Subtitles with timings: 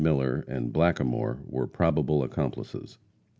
[0.01, 2.97] Miller and Blackamore were probable accomplices.